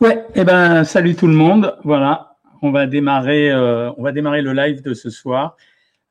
[0.00, 1.76] Ouais, eh ben salut tout le monde.
[1.84, 5.58] Voilà, on va démarrer, euh, on va démarrer le live de ce soir.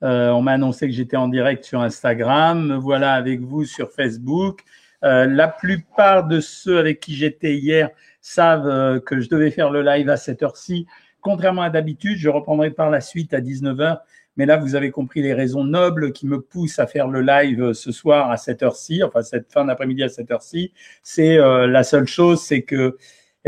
[0.04, 2.67] Euh, on m'a annoncé que j'étais en direct sur Instagram.
[2.67, 4.62] Me voilà avec vous sur Facebook.
[5.04, 7.89] Euh, la plupart de ceux avec qui j'étais hier
[8.21, 10.85] savent que je devais faire le live à cette heure-ci.
[11.21, 14.01] Contrairement à d'habitude, je reprendrai par la suite à 19h.
[14.37, 17.73] Mais là, vous avez compris les raisons nobles qui me poussent à faire le live
[17.73, 20.73] ce soir à cette heure-ci, enfin cette fin d'après-midi à cette heure-ci.
[21.01, 22.95] C'est la seule chose, c'est que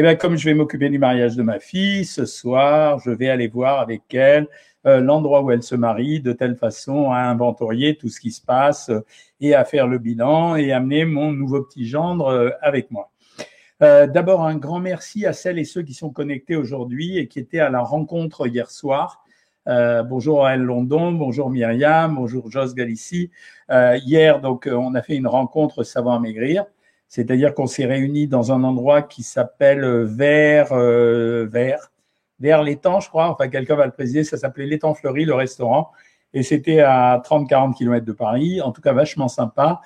[0.03, 3.47] eh comme je vais m'occuper du mariage de ma fille, ce soir, je vais aller
[3.47, 4.47] voir avec elle
[4.87, 8.41] euh, l'endroit où elle se marie, de telle façon à inventorier tout ce qui se
[8.43, 9.05] passe euh,
[9.39, 13.11] et à faire le bilan et amener mon nouveau petit gendre euh, avec moi.
[13.79, 17.59] D'abord, un grand merci à celles et ceux qui sont connectés aujourd'hui et qui étaient
[17.59, 19.25] à la rencontre hier soir.
[19.65, 23.31] bonjour à London, bonjour Myriam, bonjour Jos Galici.
[23.71, 26.65] hier, donc, on a fait une rencontre Savoir Maigrir.
[27.11, 31.45] C'est-à-dire qu'on s'est réunis dans un endroit qui s'appelle euh, Vers, euh,
[32.39, 33.29] vers l'étang, je crois.
[33.29, 34.23] Enfin, quelqu'un va le préciser.
[34.23, 35.91] Ça s'appelait l'étang fleuri, le restaurant.
[36.33, 38.61] Et c'était à 30-40 km de Paris.
[38.61, 39.81] En tout cas, vachement sympa.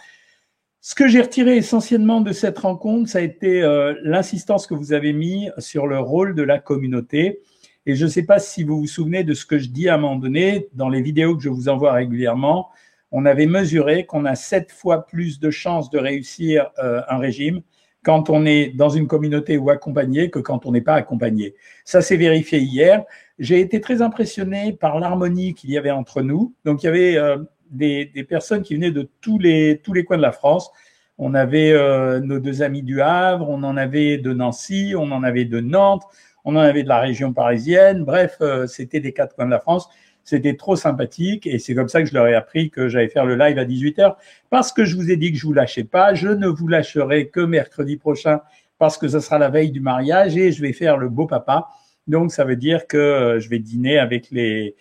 [0.82, 4.94] Ce que j'ai retiré essentiellement de cette rencontre, ça a été euh, l'insistance que vous
[4.94, 7.42] avez mis sur le rôle de la communauté.
[7.88, 9.96] Et je ne sais pas si vous vous souvenez de ce que je dis à
[9.96, 12.70] un moment donné dans les vidéos que je vous envoie régulièrement
[13.12, 17.62] on avait mesuré qu'on a sept fois plus de chances de réussir euh, un régime
[18.04, 21.56] quand on est dans une communauté ou accompagné que quand on n'est pas accompagné.
[21.86, 23.04] Ça s'est vérifié hier.
[23.40, 26.54] J'ai été très impressionné par l'harmonie qu'il y avait entre nous.
[26.66, 27.38] Donc il y avait euh,
[27.72, 30.72] des, personnes qui venaient de tous les, tous les coins de la France.
[31.18, 35.24] On avait euh, nos deux amis du Havre, on en avait de Nancy, on en
[35.24, 36.04] avait de Nantes,
[36.44, 38.04] on en avait de la région parisienne.
[38.04, 39.90] Bref, c'était des quatre coins de la France.
[40.26, 43.26] C'était trop sympathique et c'est comme ça que je leur ai appris que j'allais faire
[43.26, 44.16] le live à 18h
[44.50, 46.16] parce que je vous ai dit que je vous lâchais pas.
[46.16, 48.42] Je ne vous lâcherai que mercredi prochain
[48.80, 51.70] parce que ce sera la veille du mariage et je vais faire le beau papa.
[52.08, 54.76] Donc ça veut dire que euh, je vais dîner avec les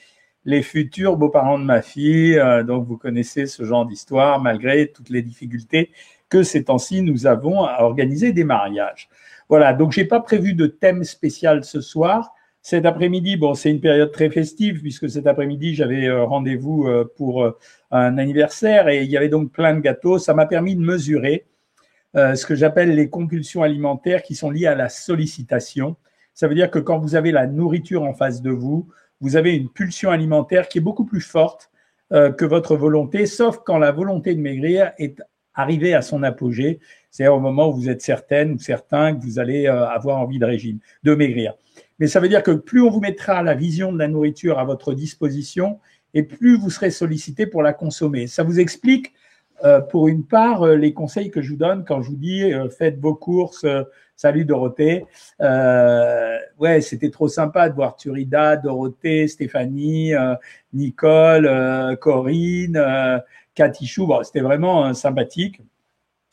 [0.47, 2.39] les futurs beaux-parents de ma fille.
[2.39, 5.91] Euh, donc vous connaissez ce genre d'histoire malgré toutes les difficultés
[6.31, 9.09] que ces temps-ci nous avons à organiser des mariages.
[9.49, 12.35] Voilà, donc j'ai pas prévu de thème spécial ce soir.
[12.67, 17.05] Cet après-midi, bon, c'est une période très festive puisque cet après-midi, j'avais euh, rendez-vous euh,
[17.15, 17.51] pour euh,
[17.91, 20.19] un anniversaire et il y avait donc plein de gâteaux.
[20.19, 21.47] Ça m'a permis de mesurer
[22.15, 25.97] ce que j'appelle les compulsions alimentaires qui sont liées à la sollicitation.
[26.33, 28.89] Ça veut dire que quand vous avez la nourriture en face de vous,
[29.21, 31.73] vous avez une pulsion alimentaire qui est beaucoup plus forte
[32.11, 35.21] que votre volonté, sauf quand la volonté de maigrir est
[35.55, 36.79] arrivée à son apogée,
[37.11, 40.45] c'est-à-dire au moment où vous êtes certaine ou certain que vous allez avoir envie de
[40.45, 41.55] régime, de maigrir.
[41.99, 44.65] Mais ça veut dire que plus on vous mettra la vision de la nourriture à
[44.65, 45.79] votre disposition,
[46.15, 48.27] et plus vous serez sollicité pour la consommer.
[48.27, 49.13] Ça vous explique,
[49.65, 52.53] euh, pour une part, euh, les conseils que je vous donne quand je vous dis
[52.53, 53.67] euh, faites vos courses.
[54.17, 55.05] salut Dorothée.
[55.41, 60.13] ouais, c'était trop sympa de voir Turida, Dorothée, Stéphanie,
[60.73, 63.23] Nicole, Corinne,
[63.55, 64.07] Cathy Chou.
[64.07, 65.61] Bon, c'était vraiment sympathique.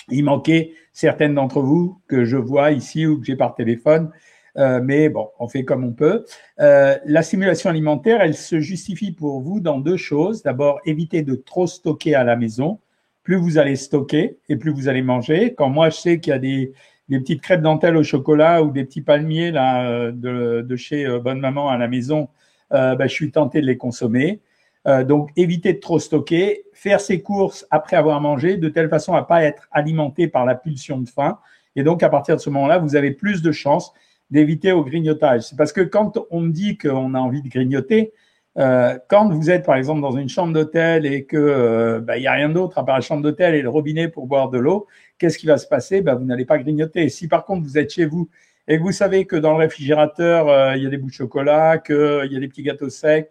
[0.10, 4.12] Il manquait certaines d'entre vous que je vois ici ou que j'ai par téléphone
[4.58, 6.26] euh, mais bon, on fait comme on peut.
[6.60, 10.44] Euh, la simulation alimentaire, elle se justifie pour vous dans deux choses.
[10.44, 12.80] D'abord, éviter de trop stocker à la maison.
[13.24, 15.54] Plus vous allez stocker et plus vous allez manger.
[15.54, 16.74] Quand moi, je sais qu'il y a des,
[17.10, 21.70] petites crêpes dentelles au chocolat ou des petits palmiers là, euh, de, chez Bonne Maman
[21.70, 22.30] à la maison,
[22.72, 24.40] ben, je suis tenté de les consommer.
[24.86, 29.24] Donc, éviter de trop stocker, faire ses courses après avoir mangé, de telle façon à
[29.24, 31.38] pas être alimenté par la pulsion de faim.
[31.76, 33.94] Et donc, à partir de ce moment-là, vous avez plus de chances
[34.32, 35.42] d'éviter au grignotage.
[35.42, 38.14] C'est parce que quand on me dit qu'on a envie de grignoter,
[38.58, 42.24] euh, quand vous êtes par exemple dans une chambre d'hôtel et que euh, bah, il
[42.24, 44.60] y a rien d'autre à part la chambre d'hôtel et le robinet pour boire de
[44.60, 44.88] l'eau,
[45.18, 46.02] qu'est-ce qui va se passer?
[46.02, 47.08] Bah, Vous n'allez pas grignoter.
[47.10, 48.30] Si par contre vous êtes chez vous
[48.68, 51.14] et que vous savez que dans le réfrigérateur euh, il y a des bouts de
[51.14, 53.30] chocolat, qu'il y a des petits gâteaux secs,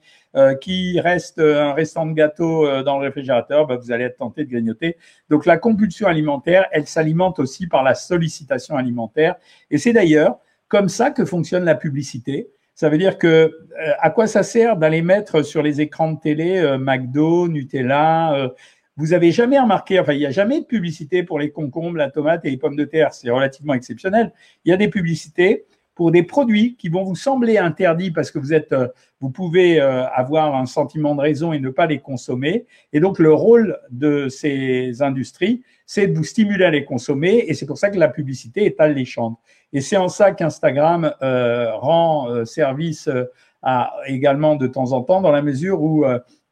[0.61, 4.51] qu'il reste un restant de gâteau dans le réfrigérateur, bah, vous allez être tenté de
[4.51, 4.97] grignoter.
[5.29, 9.35] Donc la compulsion alimentaire, elle s'alimente aussi par la sollicitation alimentaire.
[9.71, 10.39] Et c'est d'ailleurs
[10.71, 12.49] comme ça que fonctionne la publicité.
[12.75, 16.19] Ça veut dire que euh, à quoi ça sert d'aller mettre sur les écrans de
[16.19, 18.49] télé euh, McDo, Nutella euh,
[18.97, 22.11] Vous avez jamais remarqué, enfin il n'y a jamais de publicité pour les concombres, la
[22.11, 23.13] tomate et les pommes de terre.
[23.13, 24.33] C'est relativement exceptionnel.
[24.65, 28.39] Il y a des publicités pour des produits qui vont vous sembler interdits parce que
[28.39, 28.75] vous êtes,
[29.21, 32.65] vous pouvez avoir un sentiment de raison et ne pas les consommer.
[32.95, 37.45] Et donc le rôle de ces industries, c'est de vous stimuler à les consommer.
[37.49, 39.39] Et c'est pour ça que la publicité est alléchante.
[39.73, 43.25] Et c'est en ça qu'Instagram euh, rend euh, service euh,
[43.63, 46.05] à, également de temps en temps, dans la mesure où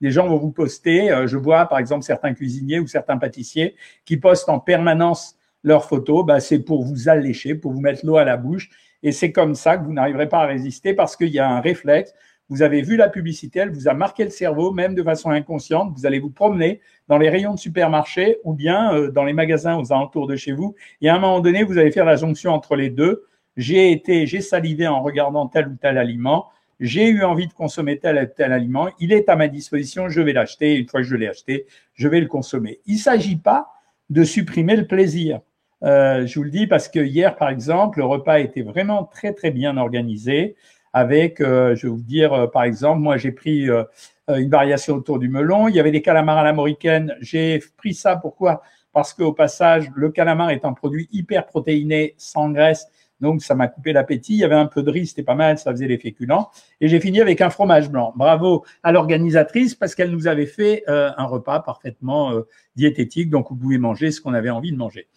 [0.02, 1.08] les gens vont vous poster.
[1.26, 6.26] je vois par exemple certains cuisiniers ou certains pâtissiers qui postent en permanence leurs photos.
[6.26, 8.68] Bah, c'est pour vous allécher, pour vous mettre l'eau à la bouche
[9.02, 11.60] Et c'est comme ça que vous n'arriverez pas à résister parce qu'il y a un
[11.60, 12.12] réflexe.
[12.50, 15.92] Vous avez vu la publicité, elle vous a marqué le cerveau, même de façon inconsciente.
[15.94, 19.76] Vous allez vous promener dans les rayons de supermarché ou bien euh, dans les magasins
[19.78, 20.74] aux alentours de chez vous.
[21.02, 23.26] Et à un moment donné, vous allez faire la jonction entre les deux.
[23.58, 26.46] J'ai été, j'ai salivé en regardant tel ou tel aliment.
[26.80, 28.88] J'ai eu envie de consommer tel ou tel aliment.
[28.98, 30.08] Il est à ma disposition.
[30.08, 30.76] Je vais l'acheter.
[30.76, 32.80] Une fois que je l'ai acheté, je vais le consommer.
[32.86, 33.68] Il ne s'agit pas
[34.08, 35.40] de supprimer le plaisir.
[35.84, 39.34] Euh, je vous le dis parce que hier, par exemple, le repas était vraiment très,
[39.34, 40.56] très bien organisé
[40.92, 43.84] avec, euh, je vais vous dire, euh, par exemple, moi, j'ai pris euh,
[44.28, 45.68] une variation autour du melon.
[45.68, 47.16] Il y avait des calamars à l'américaine.
[47.20, 48.16] J'ai pris ça.
[48.16, 48.62] Pourquoi?
[48.92, 52.86] Parce qu'au passage, le calamar est un produit hyper protéiné, sans graisse.
[53.20, 54.34] Donc, ça m'a coupé l'appétit.
[54.34, 56.50] Il y avait un peu de riz, c'était pas mal, ça faisait les féculents.
[56.80, 58.12] Et j'ai fini avec un fromage blanc.
[58.14, 62.32] Bravo à l'organisatrice parce qu'elle nous avait fait un repas parfaitement
[62.76, 63.28] diététique.
[63.28, 65.08] Donc, vous pouvez manger ce qu'on avait envie de manger.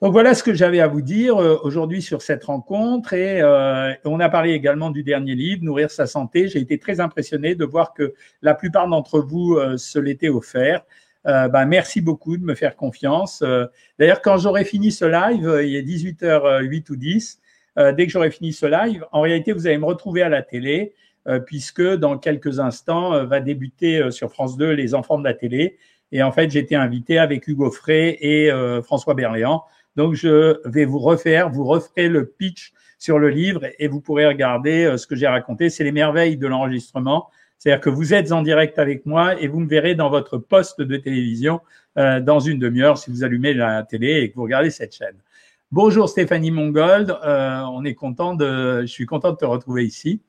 [0.00, 3.92] Donc voilà ce que j'avais à vous dire euh, aujourd'hui sur cette rencontre et euh,
[4.04, 6.46] on a parlé également du dernier livre, Nourrir sa santé.
[6.46, 10.84] J'ai été très impressionné de voir que la plupart d'entre vous euh, se l'étaient offert.
[11.24, 13.44] Ben, merci beaucoup de me faire confiance.
[13.98, 17.40] D'ailleurs, quand j'aurai fini ce live, il est 18h08 ou 10,
[17.76, 20.94] dès que j'aurai fini ce live, en réalité, vous allez me retrouver à la télé
[21.44, 25.76] puisque dans quelques instants va débuter sur France 2 Les enfants de la télé.
[26.12, 28.50] Et en fait, j'ai été invité avec Hugo Frey et
[28.82, 29.64] François Berléand
[29.96, 34.26] donc, je vais vous refaire, vous referez le pitch sur le livre et vous pourrez
[34.26, 35.70] regarder euh, ce que j'ai raconté.
[35.70, 37.30] C'est les merveilles de l'enregistrement.
[37.58, 40.80] C'est-à-dire que vous êtes en direct avec moi et vous me verrez dans votre poste
[40.80, 41.60] de télévision
[41.96, 45.16] euh, dans une demi-heure si vous allumez la télé et que vous regardez cette chaîne.
[45.72, 50.22] Bonjour Stéphanie Mongold, euh, on est content de, je suis content de te retrouver ici.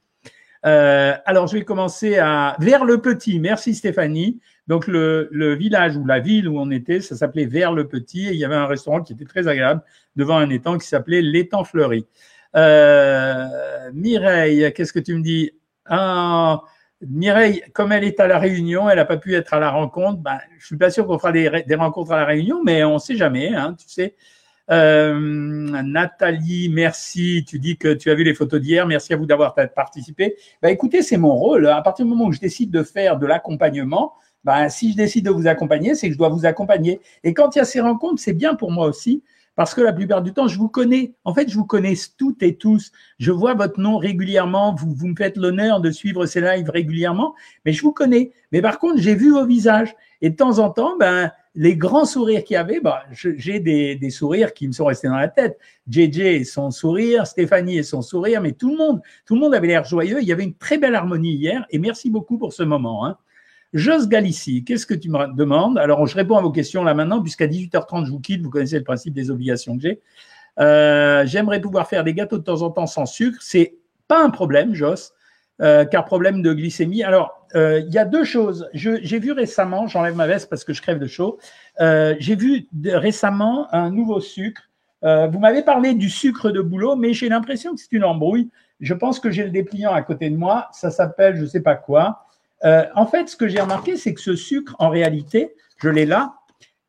[0.64, 3.40] alors je vais commencer à vers le petit.
[3.40, 4.40] Merci Stéphanie.
[4.70, 8.34] Donc le, village ou la ville où on était, ça s'appelait Vers le Petit et
[8.34, 9.82] il y avait un restaurant qui était très agréable
[10.16, 12.06] devant un étang qui s'appelait l'étang fleuri.
[12.56, 13.48] Euh,
[13.94, 15.52] Mireille, qu'est-ce que tu me dis?
[15.88, 16.62] Ah,
[17.02, 20.20] Mireille, comme elle est à la Réunion, elle n'a pas pu être à la rencontre.
[20.20, 23.00] Ben, je suis pas sûr qu'on fera des, rencontres à la Réunion, mais on ne
[23.00, 24.16] sait jamais, hein, tu sais.
[24.70, 25.18] Euh,
[25.84, 27.44] Nathalie, merci.
[27.48, 28.86] Tu dis que tu as vu les photos d'hier.
[28.86, 30.36] Merci à vous d'avoir participé.
[30.62, 31.66] Ben, écoutez, c'est mon rôle.
[31.66, 34.14] À partir du moment où je décide de faire de l'accompagnement,
[34.44, 37.02] ben, si je décide de vous accompagner, c'est que je dois vous accompagner.
[37.24, 39.24] Et quand il y a ces rencontres, c'est bien pour moi aussi,
[39.60, 41.16] parce que la plupart du temps, je vous connais.
[41.26, 42.94] En fait, je vous connais toutes et tous.
[43.18, 44.74] Je vois votre nom régulièrement.
[44.74, 48.32] Vous, vous me faites l'honneur de suivre ces lives régulièrement, mais je vous connais.
[48.54, 49.94] Mais par contre, j'ai vu vos visages.
[50.22, 53.96] Et de temps en temps, ben, les grands sourires qu'il y avait, ben, j'ai des,
[53.96, 55.58] des, sourires qui me sont restés dans la tête.
[55.90, 59.54] JJ et son sourire, Stéphanie et son sourire, mais tout le monde, tout le monde
[59.54, 60.22] avait l'air joyeux.
[60.22, 61.66] Il y avait une très belle harmonie hier.
[61.70, 63.06] Et merci beaucoup pour ce moment.
[63.06, 63.18] Hein.
[63.74, 65.78] Jos Galici, qu'est-ce que tu me demandes?
[65.78, 68.42] Alors, je réponds à vos questions là maintenant, puisqu'à 18h30, je vous quitte.
[68.42, 70.02] Vous connaissez le principe des obligations que j'ai.
[70.60, 73.38] Euh, j'aimerais pouvoir faire des gâteaux de temps en temps sans sucre.
[73.42, 73.76] C'est
[74.08, 75.14] pas un problème, Jos,
[75.62, 77.04] euh, car problème de glycémie.
[77.04, 78.68] Alors, euh, il y a deux choses.
[78.74, 81.40] J'ai vu récemment, j'enlève ma veste parce que je crève de chaud.
[81.80, 84.64] j'ai vu récemment un nouveau sucre.
[85.04, 88.50] vous m'avez parlé du sucre de boulot, mais j'ai l'impression que c'est une embrouille.
[88.80, 90.70] Je pense que j'ai le dépliant à côté de moi.
[90.72, 92.26] Ça s'appelle je sais pas quoi.
[92.66, 96.06] Euh, en fait, ce que j'ai remarqué, c'est que ce sucre, en réalité, je l'ai
[96.06, 96.36] là,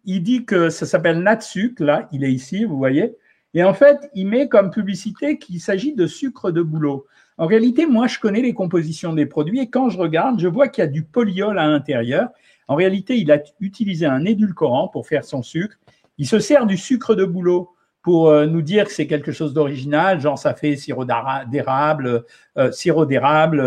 [0.05, 3.17] il dit que ça s'appelle Natsuc, là, il est ici, vous voyez.
[3.55, 7.07] Et en fait, il met comme publicité qu'il s'agit de sucre de bouleau.
[7.39, 10.69] En réalité, moi, je connais les compositions des produits et quand je regarde, je vois
[10.69, 12.29] qu'il y a du polyol à l'intérieur.
[12.69, 15.77] En réalité, il a utilisé un édulcorant pour faire son sucre.
[16.19, 17.71] Il se sert du sucre de bouleau
[18.03, 22.25] pour euh, nous dire que c'est quelque chose d'original, genre ça fait sirop d'érable,
[22.57, 23.61] euh, sirop d'érable,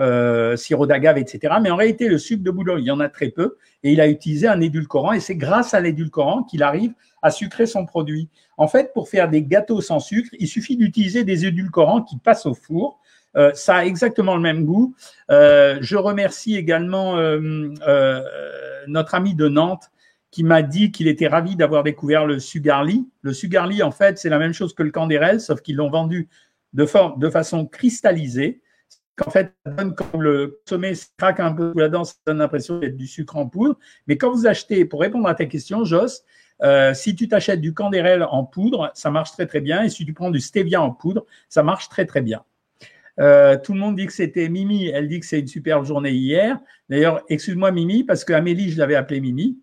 [0.00, 1.54] euh, sirop d'agave, etc.
[1.62, 4.00] Mais en réalité, le sucre de bouleau, il y en a très peu, et il
[4.00, 6.92] a utilisé un édulcorant, et c'est grâce à l'édulcorant qu'il arrive
[7.22, 8.28] à sucrer son produit.
[8.56, 12.46] En fait, pour faire des gâteaux sans sucre, il suffit d'utiliser des édulcorants qui passent
[12.46, 13.00] au four.
[13.54, 14.94] ça a exactement le même goût.
[15.28, 17.16] je remercie également
[18.86, 19.90] notre ami de Nantes
[20.34, 23.08] qui m'a dit qu'il était ravi d'avoir découvert le Sugarly.
[23.22, 26.28] Le Sugarly, en fait, c'est la même chose que le Canderel, sauf qu'ils l'ont vendu
[26.72, 28.60] de, façon cristallisée.
[29.24, 32.96] En fait, ça comme le sommet se craque un peu là-dedans, ça donne l'impression d'être
[32.96, 33.78] du sucre en poudre.
[34.08, 36.24] Mais quand vous achetez, pour répondre à ta question, Joss,
[36.64, 39.84] euh, si tu t'achètes du Canderel en poudre, ça marche très très bien.
[39.84, 42.42] Et si tu prends du Stevia en poudre, ça marche très très bien.
[43.20, 44.88] Euh, tout le monde dit que c'était Mimi.
[44.88, 46.58] Elle dit que c'est une superbe journée hier.
[46.88, 49.60] D'ailleurs, excuse-moi Mimi, parce que Amélie, je l'avais appelée Mimi.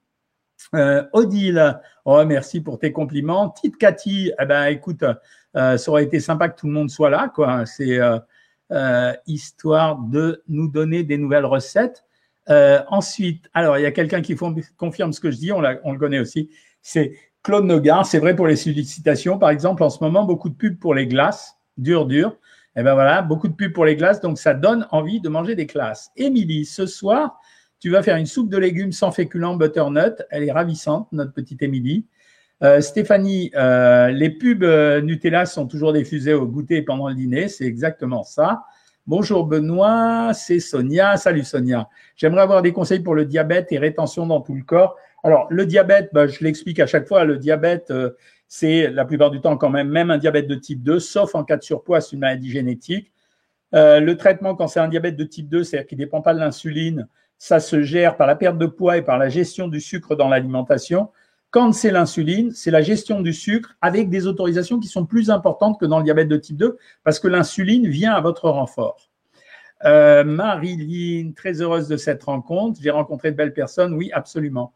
[0.75, 3.49] Euh, Odile, oh, merci pour tes compliments.
[3.49, 5.03] Tite Cathy, eh ben, écoute,
[5.55, 7.65] euh, ça aurait été sympa que tout le monde soit là, quoi.
[7.65, 7.99] C'est
[8.71, 12.03] euh, histoire de nous donner des nouvelles recettes.
[12.47, 14.35] ensuite, alors, il y a quelqu'un qui
[14.77, 16.49] confirme ce que je dis, on, le connaît aussi.
[16.81, 17.13] C'est
[17.43, 18.05] Claude Nogar.
[18.05, 19.37] C'est vrai pour les sollicitations.
[19.37, 21.57] Par exemple, en ce moment, beaucoup de pubs pour les glaces.
[21.77, 22.37] dur, dur.
[22.77, 25.55] Eh ben voilà, beaucoup de pubs pour les glaces, donc ça donne envie de manger
[25.55, 26.09] des glaces.
[26.15, 27.37] Émilie, ce soir,
[27.81, 30.23] tu vas faire une soupe de légumes sans féculents butternut.
[30.29, 32.05] Elle est ravissante, notre petite Émilie.
[32.61, 37.47] Euh, Stéphanie, euh, les pubs euh, Nutella sont toujours diffusées au goûter pendant le dîner.
[37.47, 38.61] C'est exactement ça.
[39.07, 41.17] Bonjour Benoît, c'est Sonia.
[41.17, 41.89] Salut Sonia.
[42.15, 44.95] J'aimerais avoir des conseils pour le diabète et rétention dans tout le corps.
[45.23, 47.91] Alors, le diabète, bah, je l'explique à chaque fois, le diabète,
[48.47, 51.43] c'est la plupart du temps quand même, même un diabète de type 2, sauf en
[51.43, 53.11] cas de surpoids, c'est une maladie génétique.
[53.73, 56.39] le traitement, quand c'est un diabète de type 2, c'est-à-dire qu'il ne dépend pas de
[56.39, 57.07] l'insuline,
[57.41, 60.27] ça se gère par la perte de poids et par la gestion du sucre dans
[60.27, 61.10] l'alimentation.
[61.50, 65.79] Quand c'est l'insuline, c'est la gestion du sucre avec des autorisations qui sont plus importantes
[65.79, 69.10] que dans le diabète de type 2 parce que l'insuline vient à votre renfort.
[69.86, 72.79] Euh, Marilyn, très heureuse de cette rencontre.
[72.79, 73.95] J'ai rencontré de belles personnes.
[73.95, 74.74] Oui, absolument.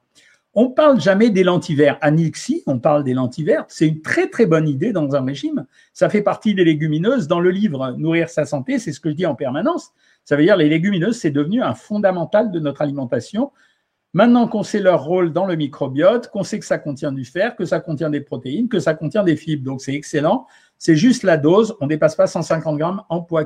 [0.57, 1.99] On parle jamais des lentilles vertes.
[2.01, 3.69] Anixie, on parle des lentilles vertes.
[3.69, 5.65] C'est une très très bonne idée dans un régime.
[5.91, 7.27] Ça fait partie des légumineuses.
[7.27, 9.91] Dans le livre Nourrir sa santé, c'est ce que je dis en permanence.
[10.23, 13.51] Ça veut dire les légumineuses, c'est devenu un fondamental de notre alimentation.
[14.13, 17.57] Maintenant qu'on sait leur rôle dans le microbiote, qu'on sait que ça contient du fer,
[17.57, 20.47] que ça contient des protéines, que ça contient des fibres, donc c'est excellent.
[20.77, 23.43] C'est juste la dose, on ne dépasse pas 150 grammes en poids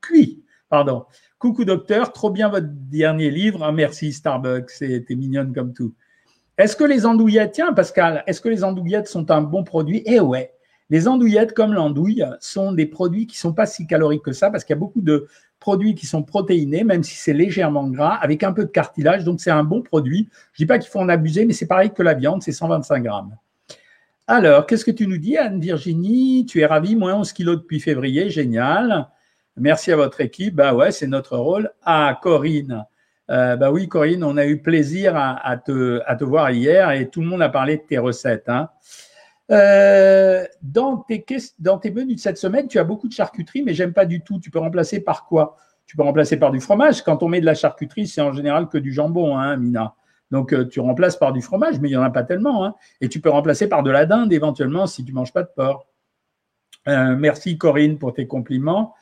[0.00, 0.42] cuit.
[0.68, 1.04] Pardon.
[1.38, 3.62] Coucou docteur, trop bien votre dernier livre.
[3.62, 5.94] Ah, merci Starbucks, c'était mignonne comme tout.
[6.58, 10.02] Est-ce que les andouillettes, tiens Pascal, est-ce que les andouillettes sont un bon produit?
[10.06, 10.52] Eh ouais,
[10.90, 14.64] les andouillettes, comme l'andouille, sont des produits qui sont pas si caloriques que ça parce
[14.64, 15.28] qu'il y a beaucoup de
[15.60, 19.22] produits qui sont protéinés, même si c'est légèrement gras, avec un peu de cartilage.
[19.22, 20.28] Donc, c'est un bon produit.
[20.52, 23.04] Je dis pas qu'il faut en abuser, mais c'est pareil que la viande, c'est 125
[23.04, 23.36] grammes.
[24.26, 28.30] Alors, qu'est-ce que tu nous dis, Anne-Virginie Tu es ravie, moins 11 kilos depuis février,
[28.30, 29.08] génial.
[29.56, 30.56] Merci à votre équipe.
[30.56, 31.70] Bah ouais, c'est notre rôle.
[31.82, 32.84] Ah, Corinne.
[33.30, 37.08] Euh, bah oui, Corinne, on a eu plaisir à, te, à te voir hier et
[37.10, 38.48] tout le monde a parlé de tes recettes.
[38.48, 38.70] Hein.
[39.50, 44.06] Euh, dans, tes, menus de cette semaine, tu as beaucoup de charcuterie, mais j'aime pas
[44.06, 44.38] du tout.
[44.38, 45.56] Tu peux remplacer par quoi?
[45.86, 47.02] Tu peux remplacer par du fromage.
[47.02, 49.94] Quand on met de la charcuterie, c'est en général que du jambon, hein, Mina.
[50.30, 52.64] Donc, euh, tu remplaces par du fromage, mais il n'y en a pas tellement.
[52.64, 52.74] Hein.
[53.00, 55.86] Et tu peux remplacer par de la dinde éventuellement si tu manges pas de porc.
[56.86, 58.94] Euh, merci Corinne pour tes compliments.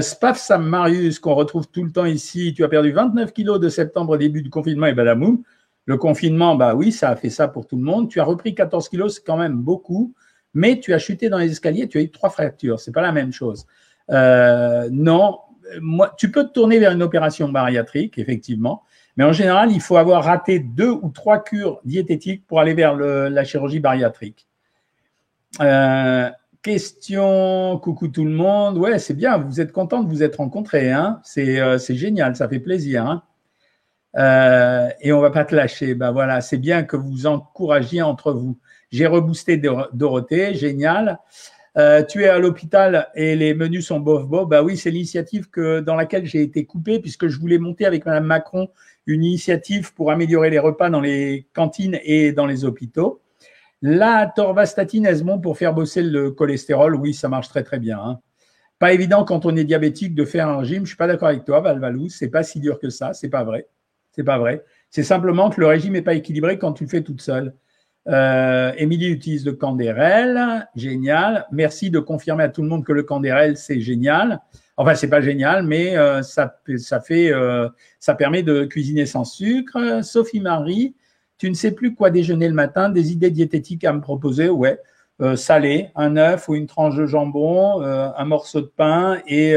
[0.00, 2.54] Spaf Sam Marius, qu'on retrouve tout le temps ici.
[2.54, 5.42] Tu as perdu 29 kilos de septembre début du confinement et badamoum.
[5.84, 8.08] Le confinement, bah oui, ça a fait ça pour tout le monde.
[8.08, 10.14] Tu as repris 14 kilos, c'est quand même beaucoup,
[10.54, 12.78] mais tu as chuté dans les escaliers, tu as eu trois fractures.
[12.78, 13.66] C'est pas la même chose.
[14.10, 15.40] Euh, non,
[16.16, 18.84] tu peux te tourner vers une opération bariatrique, effectivement,
[19.16, 22.94] mais en général, il faut avoir raté deux ou trois cures diététiques pour aller vers
[22.94, 24.46] la chirurgie bariatrique.
[25.60, 26.30] Euh,
[26.62, 28.78] question, coucou tout le monde.
[28.78, 30.90] Ouais, c'est bien, vous êtes content de vous être rencontrés.
[30.90, 33.06] Hein c'est euh, génial, ça fait plaisir.
[33.06, 33.22] Hein
[34.16, 35.94] euh, et on va pas te lâcher.
[35.94, 38.58] Ben voilà, c'est bien que vous encouragiez entre vous.
[38.90, 41.18] J'ai reboosté Dorothée, génial.
[41.78, 44.46] Euh, tu es à l'hôpital et les menus sont bof bof.
[44.46, 48.04] Bah oui, c'est l'initiative que dans laquelle j'ai été coupé puisque je voulais monter avec
[48.04, 48.68] Madame Macron
[49.06, 53.21] une initiative pour améliorer les repas dans les cantines et dans les hôpitaux.
[53.82, 57.98] La torvastatine, bon pour faire bosser le cholestérol Oui, ça marche très très bien.
[57.98, 58.20] Hein.
[58.78, 60.84] Pas évident quand on est diabétique de faire un régime.
[60.84, 62.08] Je suis pas d'accord avec toi, Valvalou.
[62.08, 63.12] C'est pas si dur que ça.
[63.12, 63.68] C'est pas vrai.
[64.12, 64.64] C'est pas vrai.
[64.90, 67.54] C'est simplement que le régime n'est pas équilibré quand tu le fais toute seule.
[68.08, 71.46] Euh, Émilie utilise le Candérel, génial.
[71.52, 74.40] Merci de confirmer à tout le monde que le Candérel c'est génial.
[74.76, 77.68] Enfin, c'est pas génial, mais euh, ça, ça fait, euh,
[78.00, 80.02] ça permet de cuisiner sans sucre.
[80.02, 80.94] Sophie Marie,
[81.42, 82.88] tu ne sais plus quoi déjeuner le matin.
[82.88, 84.78] Des idées diététiques à me proposer Ouais,
[85.20, 89.56] euh, salé, un œuf ou une tranche de jambon, un morceau de pain et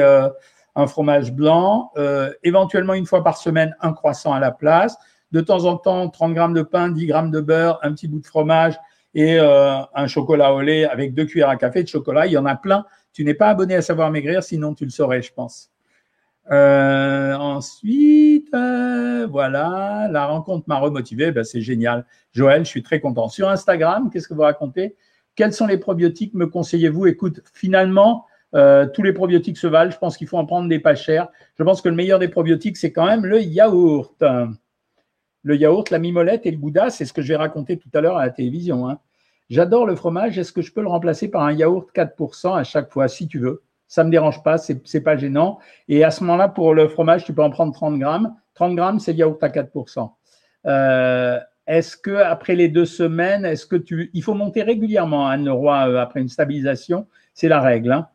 [0.76, 4.98] un fromage blanc, euh, éventuellement une fois par semaine un croissant à la place,
[5.32, 8.20] de temps en temps 30 grammes de pain, 10 grammes de beurre, un petit bout
[8.20, 8.78] de fromage
[9.14, 12.26] et euh, un chocolat au lait avec deux cuillères à café de chocolat.
[12.26, 12.86] Il y en a plein.
[13.14, 15.72] Tu n'es pas abonné à Savoir Maigrir, sinon tu le saurais, je pense.
[16.52, 18.05] Euh, ensuite,
[19.26, 22.06] voilà, la rencontre m'a remotivé, ben, c'est génial.
[22.32, 23.30] Joël, je suis très content.
[23.30, 24.96] Sur Instagram, qu'est-ce que vous racontez?
[25.36, 27.08] Quels sont les probiotiques me conseillez-vous?
[27.08, 29.92] Écoute, finalement, euh, tous les probiotiques se valent.
[29.92, 31.28] Je pense qu'il faut en prendre des pas chers.
[31.58, 34.24] Je pense que le meilleur des probiotiques, c'est quand même le yaourt.
[35.44, 38.02] Le yaourt, la mimolette et le gouda, c'est ce que je vais raconter tout à
[38.02, 38.90] l'heure à la télévision.
[38.90, 39.00] Hein.
[39.50, 40.40] J'adore le fromage.
[40.40, 43.40] Est-ce que je peux le remplacer par un yaourt 4% à chaque fois, si tu
[43.40, 43.62] veux?
[43.88, 45.60] Ça ne me dérange pas, c'est n'est pas gênant.
[45.88, 48.36] Et à ce moment-là, pour le fromage, tu peux en prendre 30 grammes.
[48.56, 50.12] 30 grammes, c'est yaourt à 4%.
[50.66, 55.46] Euh, est-ce que après les deux semaines, est-ce que tu, il faut monter régulièrement Anne
[55.46, 57.92] Leroy euh, après une stabilisation, c'est la règle.
[57.92, 58.08] Hein.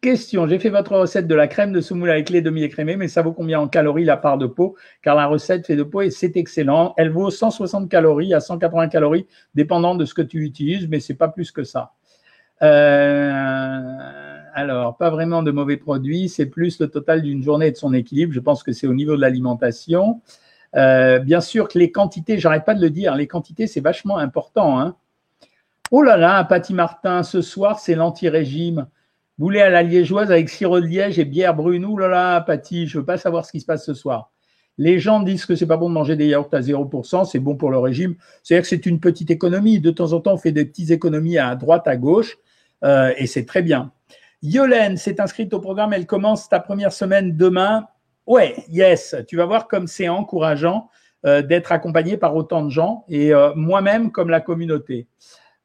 [0.00, 3.22] Question, j'ai fait votre recette de la crème de semoule avec lait demi-écrémé, mais ça
[3.22, 4.76] vaut combien en calories la part de peau?
[5.02, 6.92] Car la recette fait de peau et c'est excellent.
[6.98, 11.14] Elle vaut 160 calories à 180 calories, dépendant de ce que tu utilises, mais c'est
[11.14, 11.92] pas plus que ça.
[14.54, 17.92] Alors, pas vraiment de mauvais produits, c'est plus le total d'une journée et de son
[17.92, 18.32] équilibre.
[18.32, 20.20] Je pense que c'est au niveau de l'alimentation.
[20.74, 24.80] bien sûr que les quantités, j'arrête pas de le dire, les quantités, c'est vachement important.
[24.80, 24.96] Hein.
[25.90, 28.86] Oh là là, Patty Martin, ce soir, c'est l'anti-régime.
[29.38, 31.84] Boulet à la liégeoise avec sirop de liège et bière brune?
[31.84, 34.30] Oh là là, Patty, je veux pas savoir ce qui se passe ce soir.
[34.78, 37.54] Les gens disent que c'est pas bon de manger des yaourts à 0%, c'est bon
[37.54, 38.16] pour le régime.
[38.42, 39.78] C'est-à-dire que c'est une petite économie.
[39.78, 42.38] De temps en temps, on fait des petites économies à droite, à gauche,
[42.82, 43.92] euh, et c'est très bien.
[44.44, 45.94] Yolène s'est inscrite au programme.
[45.94, 47.86] Elle commence ta première semaine demain.
[48.26, 49.16] Ouais, yes.
[49.26, 50.90] Tu vas voir comme c'est encourageant
[51.24, 55.08] euh, d'être accompagné par autant de gens et euh, moi-même comme la communauté.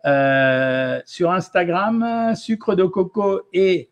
[0.06, 3.90] Euh, sur Instagram, sucre de coco et,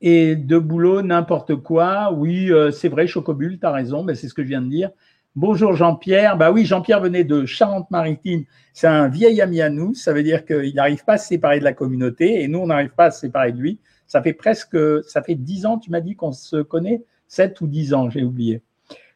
[0.00, 2.12] et de boulot, n'importe quoi.
[2.12, 4.90] Oui, c'est vrai, Chocobule, tu as raison, mais c'est ce que je viens de dire.
[5.36, 6.36] Bonjour Jean-Pierre.
[6.36, 8.44] Bah oui, Jean-Pierre venait de Charente-Maritime.
[8.72, 9.94] C'est un vieil ami à nous.
[9.94, 12.66] Ça veut dire qu'il n'arrive pas à se séparer de la communauté et nous, on
[12.66, 13.78] n'arrive pas à se séparer de lui.
[14.08, 17.68] Ça fait presque, ça fait dix ans, tu m'as dit qu'on se connaît Sept ou
[17.68, 18.60] dix ans, j'ai oublié.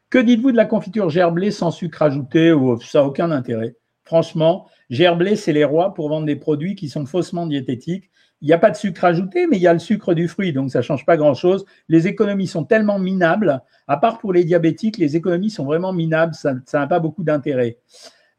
[0.09, 3.75] Que dites-vous de la confiture gerblée sans sucre ajouté ou Ça n'a aucun intérêt?
[4.05, 8.09] Franchement, Gerblé, c'est les rois pour vendre des produits qui sont faussement diététiques.
[8.41, 10.53] Il n'y a pas de sucre ajouté, mais il y a le sucre du fruit,
[10.53, 11.65] donc ça ne change pas grand-chose.
[11.87, 16.33] Les économies sont tellement minables, à part pour les diabétiques, les économies sont vraiment minables,
[16.33, 17.77] ça n'a pas beaucoup d'intérêt.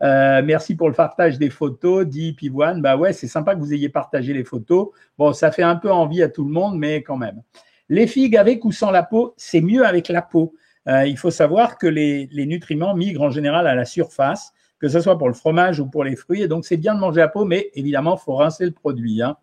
[0.03, 2.83] Euh, merci pour le partage des photos, dit Pivoine.
[2.83, 4.89] Bah ouais, c'est sympa que vous ayez partagé les photos.
[5.19, 7.43] Bon, ça fait un peu envie à tout le monde, mais quand même.
[7.89, 10.55] Les figues avec ou sans la peau, c'est mieux avec la peau.
[10.89, 15.01] Euh, il faut savoir que les, nutriments migrent en général à la surface que ce
[15.01, 16.43] soit pour le fromage ou pour les fruits.
[16.43, 19.23] Et donc, c'est bien de manger à peau, mais évidemment, il faut rincer le produit.
[19.23, 19.39] Hein.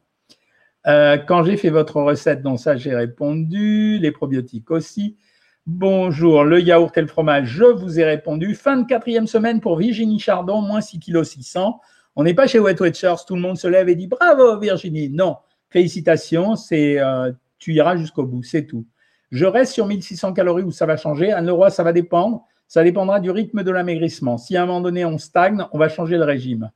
[0.88, 3.98] Euh, quand j'ai fait votre recette, donc ça, j'ai répondu.
[4.00, 5.18] Les probiotiques aussi.
[5.66, 8.54] Bonjour, le yaourt et le fromage, je vous ai répondu.
[8.54, 11.80] Fin de quatrième semaine pour Virginie Chardon, moins 6 kg 600.
[12.18, 15.10] On n'est pas chez Wet Watchers, tout le monde se lève et dit bravo Virginie.
[15.10, 15.38] Non,
[15.70, 18.86] félicitations, c'est euh, tu iras jusqu'au bout, c'est tout.
[19.32, 21.32] Je reste sur 1600 calories où ça va changer?
[21.32, 22.46] Un euro, ça va dépendre.
[22.68, 24.38] Ça dépendra du rythme de l'amaigrissement.
[24.38, 26.72] Si à un moment donné on stagne, on va changer le régime.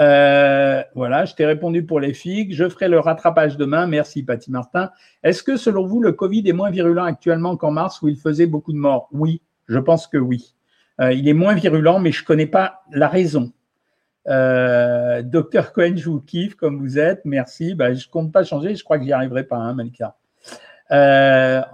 [0.00, 2.54] Euh, voilà, je t'ai répondu pour les figues.
[2.54, 3.86] Je ferai le rattrapage demain.
[3.86, 4.90] Merci, Patty Martin.
[5.22, 8.46] Est-ce que selon vous, le Covid est moins virulent actuellement qu'en mars où il faisait
[8.46, 9.08] beaucoup de morts?
[9.12, 10.54] Oui, je pense que oui.
[11.00, 13.52] Euh, il est moins virulent, mais je ne connais pas la raison.
[14.28, 17.22] Euh, docteur Cohen, je vous kiffe comme vous êtes.
[17.26, 17.74] Merci.
[17.74, 18.74] Bah, je ne compte pas changer.
[18.74, 20.16] Je crois que j'y arriverai pas, hein, Malika.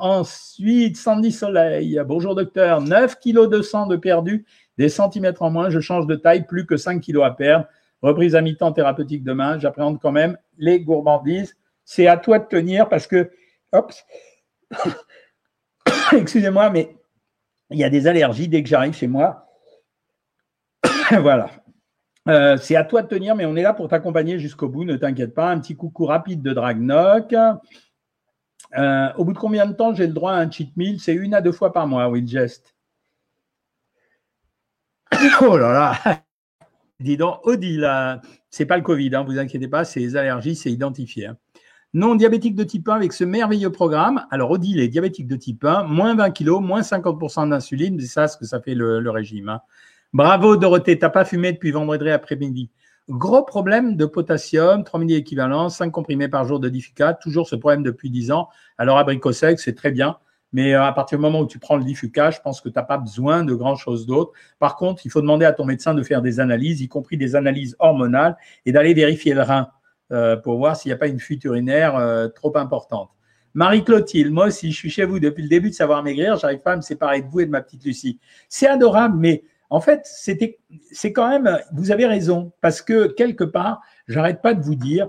[0.01, 2.01] Ensuite, Sandy Soleil.
[2.05, 2.81] Bonjour docteur.
[2.81, 4.47] 9 kg de sang de perdu,
[4.79, 5.71] des centimètres en moins.
[5.71, 7.67] Je change de taille, plus que 5 kg à perdre.
[8.07, 9.59] Reprise à mi-temps thérapeutique demain.
[9.59, 11.57] J'appréhende quand même les gourmandises.
[11.85, 13.33] C'est à toi de tenir parce que,
[13.73, 13.93] hop,
[16.13, 16.97] excusez-moi, mais
[17.71, 19.49] il y a des allergies dès que j'arrive chez moi.
[21.21, 21.51] voilà.
[22.29, 24.95] Euh, c'est à toi de tenir, mais on est là pour t'accompagner jusqu'au bout, ne
[24.95, 25.51] t'inquiète pas.
[25.51, 27.35] Un petit coucou rapide de Dragnoc.
[28.79, 31.01] Euh, au bout de combien de temps j'ai le droit à un cheat meal?
[31.01, 32.77] C'est une à deux fois par mois, oui, geste.
[35.41, 35.73] oh là
[36.05, 36.23] là
[37.01, 40.73] Dis donc, Odile, c'est pas le Covid, hein, vous inquiétez pas, c'est les allergies, c'est
[40.73, 41.27] identifié.
[41.27, 41.37] Hein.
[41.93, 44.27] Non diabétique de type 1 avec ce merveilleux programme.
[44.31, 48.29] Alors, Odile est diabétique de type 1, moins 20 kg, moins 50% d'insuline, c'est ça
[48.29, 49.49] ce que ça fait le, régime.
[49.49, 49.61] Hein.
[50.13, 52.71] Bravo Dorothée, t'as pas fumé depuis vendredi après-midi.
[53.09, 57.83] Gros problème de potassium, 3000 équivalents, 5 comprimés par jour de Diffuca, toujours ce problème
[57.83, 58.49] depuis 10 ans.
[58.79, 60.17] Alors, abricot sec, c'est très bien,
[60.53, 62.77] mais euh, à partir du moment où tu prends le Diffuca, je pense que tu
[62.77, 64.33] n'as pas besoin de grand-chose d'autre.
[64.59, 67.37] Par contre, il faut demander à ton médecin de faire des analyses, y compris des
[67.37, 69.69] analyses hormonales, et d'aller vérifier le rein
[70.13, 73.11] euh, pour voir s'il n'y a pas une fuite urinaire euh, trop importante.
[73.55, 76.73] Marie-Clotilde, moi aussi, je suis chez vous depuis le début de Savoir Maigrir, j'arrive pas
[76.73, 78.21] à me séparer de vous et de ma petite Lucie.
[78.49, 83.81] C'est adorable, mais en fait, c'est quand même, vous avez raison, parce que quelque part,
[84.07, 85.09] j'arrête pas de vous dire,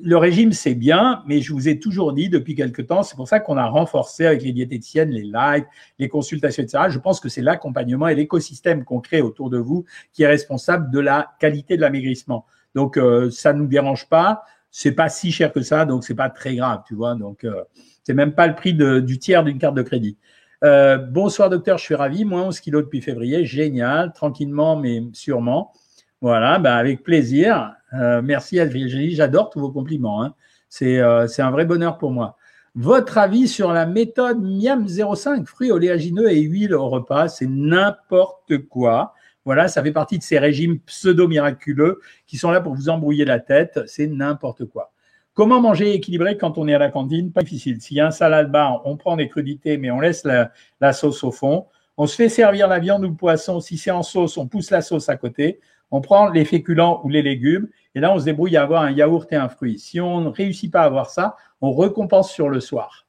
[0.00, 3.28] le régime c'est bien, mais je vous ai toujours dit depuis quelque temps, c'est pour
[3.28, 5.64] ça qu'on a renforcé avec les diététiciennes, les lives,
[5.98, 6.84] les consultations, etc.
[6.88, 10.90] Je pense que c'est l'accompagnement et l'écosystème qu'on crée autour de vous qui est responsable
[10.90, 12.46] de la qualité de l'amaigrissement.
[12.74, 16.14] Donc euh, ça ne nous dérange pas, c'est pas si cher que ça, donc c'est
[16.14, 17.14] pas très grave, tu vois.
[17.14, 17.64] Donc euh,
[18.04, 20.16] c'est même pas le prix du tiers d'une carte de crédit.
[20.64, 22.24] Euh, bonsoir docteur, je suis ravi.
[22.24, 25.72] Moins 11 kilos depuis février, génial, tranquillement mais sûrement.
[26.20, 27.74] Voilà, bah, avec plaisir.
[27.94, 30.22] Euh, merci Virginie, j'adore tous vos compliments.
[30.22, 30.34] Hein.
[30.82, 32.36] Euh, c'est un vrai bonheur pour moi.
[32.74, 38.58] Votre avis sur la méthode Miam 05, fruits oléagineux et huile au repas, c'est n'importe
[38.68, 39.14] quoi.
[39.44, 43.40] Voilà, ça fait partie de ces régimes pseudo-miraculeux qui sont là pour vous embrouiller la
[43.40, 43.80] tête.
[43.86, 44.92] C'est n'importe quoi.
[45.32, 47.32] Comment manger équilibré quand on est à la cantine?
[47.32, 47.80] Pas difficile.
[47.80, 51.24] S'il y a un salade bar, on prend des crudités, mais on laisse la, sauce
[51.24, 51.66] au fond.
[51.96, 53.60] On se fait servir la viande ou le poisson.
[53.60, 55.60] Si c'est en sauce, on pousse la sauce à côté.
[55.90, 58.90] On prend les féculents ou les légumes, et là, on se débrouille à avoir un
[58.90, 59.78] yaourt et un fruit.
[59.78, 63.06] Si on ne réussit pas à avoir ça, on récompense sur le soir.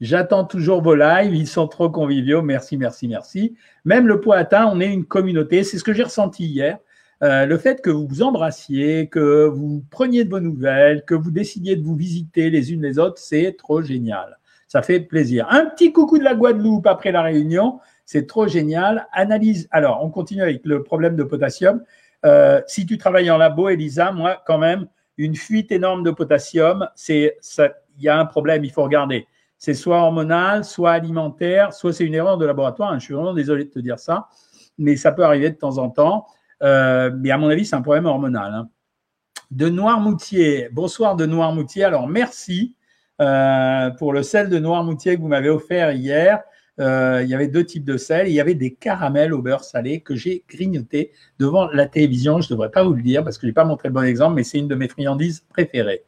[0.00, 2.42] J'attends toujours vos lives, ils sont trop conviviaux.
[2.42, 3.54] Merci, merci, merci.
[3.84, 5.62] Même le poids atteint, on est une communauté.
[5.62, 6.78] C'est ce que j'ai ressenti hier.
[7.22, 11.30] Euh, le fait que vous vous embrassiez, que vous preniez de vos nouvelles, que vous
[11.30, 14.38] décidiez de vous visiter les unes les autres, c'est trop génial.
[14.66, 15.46] Ça fait plaisir.
[15.50, 19.06] Un petit coucou de la Guadeloupe après la réunion, c'est trop génial.
[19.12, 19.68] Analyse.
[19.70, 21.82] Alors, on continue avec le problème de potassium.
[22.24, 24.86] Euh, si tu travailles en labo, Elisa, moi, quand même,
[25.16, 27.38] une fuite énorme de potassium, c'est
[27.98, 29.26] il y a un problème, il faut regarder.
[29.58, 32.90] C'est soit hormonal, soit alimentaire, soit c'est une erreur de laboratoire.
[32.90, 32.98] Hein.
[32.98, 34.28] Je suis vraiment désolé de te dire ça,
[34.78, 36.26] mais ça peut arriver de temps en temps.
[36.62, 38.52] Euh, mais à mon avis, c'est un problème hormonal.
[38.54, 38.68] Hein.
[39.50, 40.68] De Noirmoutier.
[40.72, 41.84] Bonsoir de Noirmoutier.
[41.84, 42.76] Alors, merci
[43.20, 46.42] euh, pour le sel de Noirmoutier que vous m'avez offert hier.
[46.82, 48.28] Euh, il y avait deux types de sel.
[48.28, 52.40] Il y avait des caramels au beurre salé que j'ai grignoté devant la télévision.
[52.40, 54.02] Je ne devrais pas vous le dire parce que je n'ai pas montré le bon
[54.02, 56.02] exemple, mais c'est une de mes friandises préférées.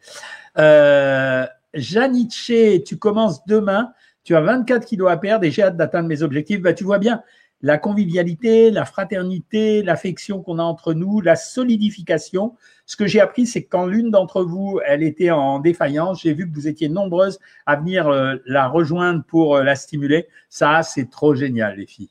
[0.58, 2.52] Euh, Janice,
[2.84, 3.92] tu commences demain.
[4.24, 6.60] Tu as 24 kilos à perdre et j'ai hâte d'atteindre mes objectifs.
[6.60, 7.22] Bah, tu vois bien,
[7.60, 12.54] la convivialité, la fraternité, l'affection qu'on a entre nous, la solidification.
[12.84, 16.34] Ce que j'ai appris, c'est que quand l'une d'entre vous, elle était en défaillance, j'ai
[16.34, 20.28] vu que vous étiez nombreuses à venir euh, la rejoindre pour euh, la stimuler.
[20.50, 22.10] Ça, c'est trop génial, les filles.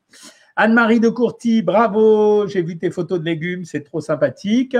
[0.56, 4.77] Anne-Marie de Courty, bravo, j'ai vu tes photos de légumes, c'est trop sympathique.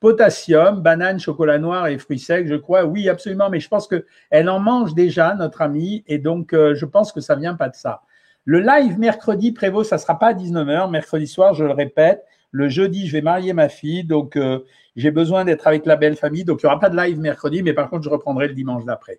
[0.00, 2.84] Potassium, banane, chocolat noir et fruits secs, je crois.
[2.84, 6.84] Oui, absolument, mais je pense qu'elle en mange déjà, notre amie, et donc euh, je
[6.84, 8.02] pense que ça vient pas de ça.
[8.46, 12.24] Le live mercredi, Prévost, ça ne sera pas à 19h, mercredi soir, je le répète.
[12.52, 14.60] Le jeudi, je vais marier ma fille, donc euh,
[14.94, 16.44] j'ai besoin d'être avec la belle famille.
[16.44, 18.84] Donc, il n'y aura pas de live mercredi, mais par contre, je reprendrai le dimanche
[18.84, 19.18] d'après.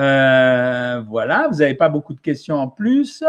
[0.00, 3.24] Euh, voilà, vous n'avez pas beaucoup de questions en plus.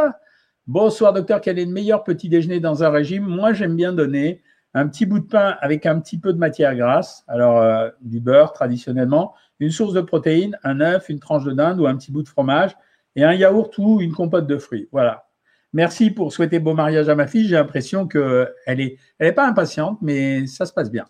[0.68, 1.42] Bonsoir, docteur.
[1.42, 3.26] Quel est le meilleur petit déjeuner dans un régime?
[3.26, 4.44] Moi, j'aime bien donner
[4.76, 8.20] un petit bout de pain avec un petit peu de matière grasse, alors euh, du
[8.20, 12.12] beurre traditionnellement, une source de protéines, un œuf, une tranche de dinde ou un petit
[12.12, 12.78] bout de fromage
[13.16, 14.88] et un yaourt ou une compote de fruits.
[14.92, 15.28] Voilà.
[15.74, 17.48] Merci pour souhaiter beau mariage à ma fille.
[17.48, 21.06] J'ai l'impression qu'elle est, elle est pas impatiente, mais ça se passe bien.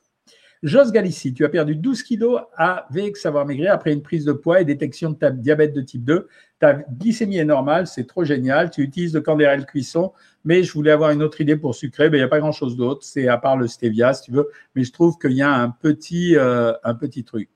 [0.63, 4.61] Jos Galici, tu as perdu 12 kilos avec Savoir Maigrir après une prise de poids
[4.61, 6.29] et détection de ta diabète de type 2.
[6.59, 8.69] Ta glycémie est normale, c'est trop génial.
[8.69, 10.13] Tu utilises le candérel cuisson,
[10.45, 12.09] mais je voulais avoir une autre idée pour sucrer.
[12.09, 14.47] Ben, il n'y a pas grand-chose d'autre, c'est à part le stevia, si tu veux.
[14.73, 17.49] Mais je trouve qu'il y a un petit, euh, un petit truc.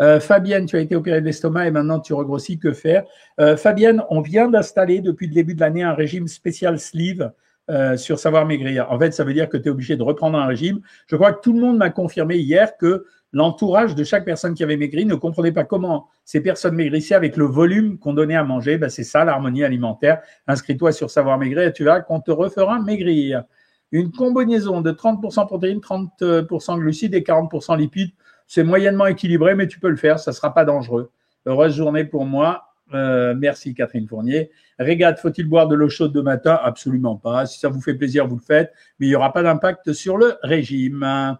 [0.00, 2.58] Euh, Fabienne, tu as été opérée de l'estomac et maintenant tu regrossis.
[2.58, 3.04] Que faire?
[3.40, 7.32] Euh, Fabienne, on vient d'installer depuis le début de l'année un régime spécial sleeve
[7.70, 8.90] euh, sur savoir maigrir.
[8.90, 10.80] En fait, ça veut dire que tu es obligé de reprendre un régime.
[11.06, 14.62] Je crois que tout le monde m'a confirmé hier que l'entourage de chaque personne qui
[14.62, 18.44] avait maigri ne comprenait pas comment ces personnes maigrissaient avec le volume qu'on donnait à
[18.44, 18.78] manger.
[18.78, 20.22] Ben, c'est ça l'harmonie alimentaire.
[20.46, 23.44] Inscris-toi sur savoir maigrir et tu verras qu'on te refera maigrir.
[23.92, 28.12] Une combinaison de 30% protéines, 30% glucides et 40% lipides
[28.48, 31.12] c'est moyennement équilibré, mais tu peux le faire, ça ne sera pas dangereux.
[31.46, 32.64] Heureuse journée pour moi.
[32.94, 34.50] Euh, merci Catherine Fournier.
[34.78, 36.58] Régate, faut-il boire de l'eau chaude de matin?
[36.62, 37.44] Absolument pas.
[37.44, 40.16] Si ça vous fait plaisir, vous le faites, mais il n'y aura pas d'impact sur
[40.16, 41.36] le régime.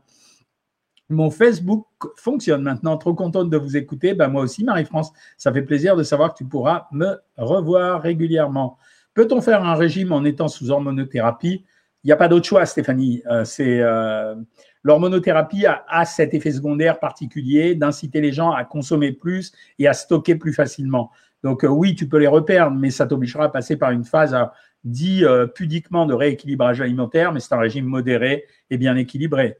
[1.08, 2.98] Mon Facebook fonctionne maintenant.
[2.98, 4.12] Trop contente de vous écouter.
[4.12, 8.76] Ben, moi aussi, Marie-France, ça fait plaisir de savoir que tu pourras me revoir régulièrement.
[9.14, 11.64] Peut-on faire un régime en étant sous hormonothérapie?
[12.04, 13.22] Il n'y a pas d'autre choix, Stéphanie.
[13.30, 14.34] Euh, c'est euh,
[14.82, 20.36] L'hormonothérapie a, cet effet secondaire particulier d'inciter les gens à consommer plus et à stocker
[20.36, 21.10] plus facilement.
[21.42, 24.34] Donc euh, oui, tu peux les reperdre, mais ça t'obligera à passer par une phase
[24.34, 24.44] euh,
[24.84, 29.58] dit euh, pudiquement de rééquilibrage alimentaire, mais c'est un régime modéré et bien équilibré.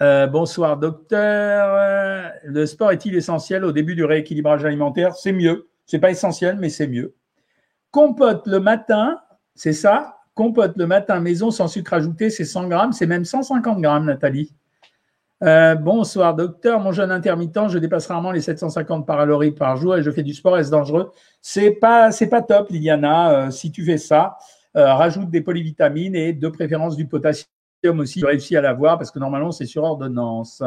[0.00, 2.32] bonsoir docteur.
[2.44, 5.14] Le sport est-il essentiel au début du rééquilibrage alimentaire?
[5.14, 5.68] C'est mieux.
[5.86, 7.14] C'est pas essentiel, mais c'est mieux.
[7.90, 9.18] Compote le matin,
[9.54, 10.17] c'est ça?
[10.38, 14.54] Compote le matin maison sans sucre ajouté, c'est 100 grammes, c'est même 150 grammes, Nathalie.
[15.42, 16.78] Euh, bonsoir, docteur.
[16.78, 20.34] Mon jeûne intermittent, je dépasse rarement les 750 paraloriques par jour et je fais du
[20.34, 20.56] sport.
[20.56, 21.10] Est-ce dangereux?
[21.42, 23.32] C'est pas, c'est pas top, Liliana.
[23.32, 24.36] Euh, si tu fais ça,
[24.76, 27.48] euh, rajoute des polyvitamines et de préférence du potassium
[27.96, 28.20] aussi.
[28.20, 30.62] Tu réussis à l'avoir parce que normalement c'est sur ordonnance.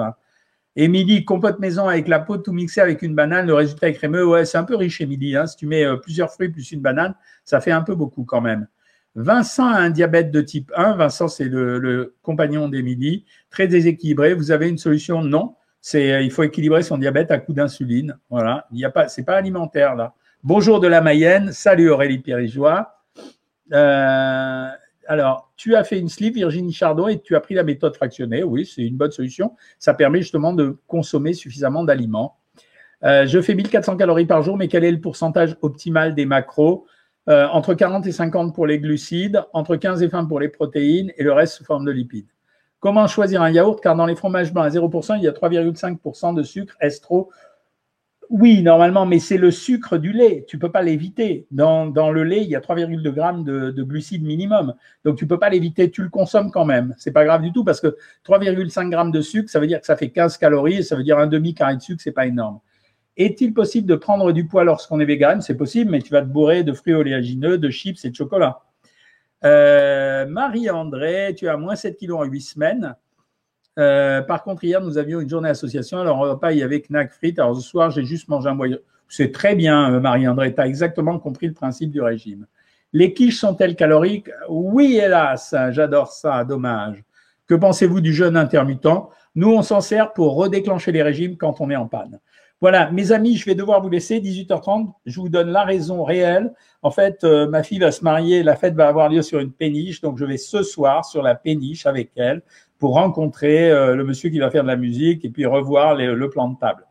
[0.76, 4.28] Émilie, compote maison avec la peau tout mixé avec une banane, le résultat est crémeux.
[4.28, 5.38] Ouais, c'est un peu riche, Émilie.
[5.38, 5.48] Hein.
[5.48, 8.68] Si tu mets plusieurs fruits plus une banane, ça fait un peu beaucoup quand même.
[9.16, 10.96] Vincent a un diabète de type 1.
[10.96, 13.26] Vincent, c'est le, compagnon d'Émilie.
[13.50, 14.34] Très déséquilibré.
[14.34, 15.22] Vous avez une solution?
[15.22, 15.56] Non.
[15.82, 18.18] C'est, euh, il faut équilibrer son diabète à coup d'insuline.
[18.30, 18.68] Voilà.
[18.72, 20.14] Il n'y a pas, c'est pas alimentaire, là.
[20.44, 21.52] Bonjour de la Mayenne.
[21.52, 22.96] Salut Aurélie Périgeois.
[23.74, 24.68] Euh,
[25.08, 28.44] alors, tu as fait une sleeve, Virginie Chardon, et tu as pris la méthode fractionnée.
[28.44, 29.56] Oui, c'est une bonne solution.
[29.78, 32.38] Ça permet justement de consommer suffisamment d'aliments.
[33.04, 36.86] Euh, je fais 1400 calories par jour, mais quel est le pourcentage optimal des macros?
[37.30, 41.12] Euh, entre 40 et 50 pour les glucides, entre 15 et 20 pour les protéines
[41.18, 42.28] et le reste sous forme de lipides.
[42.80, 43.80] Comment choisir un yaourt?
[43.80, 46.76] Car dans les fromages blancs à 0%, il y a 3,5% de sucre.
[46.82, 47.30] Est-ce trop
[48.32, 50.46] Oui, normalement, mais c'est le sucre du lait.
[50.48, 51.46] Tu ne peux pas l'éviter.
[51.52, 54.74] Dans, le lait, il y a 3,2 grammes de, glucides minimum.
[55.06, 55.92] Donc, tu ne peux pas l'éviter.
[55.92, 56.96] Tu le consommes quand même.
[56.98, 57.96] Ce n'est pas grave du tout parce que
[58.28, 61.04] 3,5 grammes de sucre, ça veut dire que ça fait 15 calories et ça veut
[61.04, 62.62] dire un demi-carré de sucre, ce n'est pas énorme.
[63.18, 65.42] Est-il possible de prendre du poids lorsqu'on est vegan?
[65.42, 68.62] C'est possible, mais tu vas te bourrer de fruits oléagineux, de chips et de chocolat.
[69.44, 72.96] Euh, Marie-André, tu as moins 7 kilos en 8 semaines.
[73.80, 76.00] Euh, par contre, hier, nous avions une journée association.
[76.00, 77.40] Alors, on repas, il y avait knack frites.
[77.40, 78.78] Alors, ce soir, j'ai juste mangé un boyau.
[79.08, 80.54] C'est très bien, euh, Marie-André.
[80.54, 82.46] Tu as exactement compris le principe du régime.
[82.94, 84.30] Les quiches sont-elles caloriques?
[84.50, 85.56] Oui, hélas.
[85.72, 86.44] J'adore ça.
[86.44, 87.04] Dommage.
[87.48, 88.88] Que pensez-vous du jeûne intermittent?
[89.36, 92.20] Nous, on s'en sert pour redéclencher les régimes quand on est en panne.
[92.62, 94.20] Voilà, mes amis, je vais devoir vous laisser.
[94.20, 96.54] 18h30, je vous donne la raison réelle.
[96.84, 99.52] En fait, euh, ma fille va se marier, la fête va avoir lieu sur une
[99.52, 102.44] péniche, donc je vais ce soir sur la péniche avec elle
[102.78, 106.30] pour rencontrer euh, le monsieur qui va faire de la musique et puis revoir le
[106.30, 106.86] plan de table.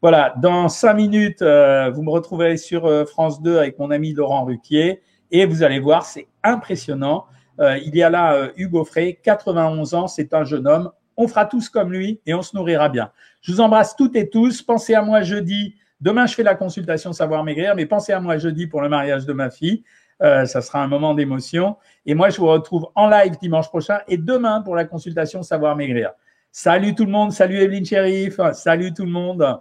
[0.00, 4.44] Voilà, dans cinq minutes, euh, vous me retrouverez sur France 2 avec mon ami Laurent
[4.44, 7.24] Ruquier et vous allez voir, c'est impressionnant.
[7.58, 11.68] il y a là Hugo Frey, 91 ans, c'est un jeune homme on fera tous
[11.68, 13.10] comme lui et on se nourrira bien.
[13.40, 14.62] Je vous embrasse toutes et tous.
[14.62, 15.74] Pensez à moi jeudi.
[16.00, 19.24] Demain, je fais la consultation Savoir Maigrir, mais pensez à moi jeudi pour le mariage
[19.24, 19.82] de ma fille.
[20.22, 21.76] Euh, ça sera un moment d'émotion.
[22.04, 25.76] Et moi, je vous retrouve en live dimanche prochain et demain pour la consultation Savoir
[25.76, 26.12] Maigrir.
[26.52, 27.32] Salut tout le monde.
[27.32, 28.40] Salut Evelyne Sheriff.
[28.52, 29.58] Salut tout le monde.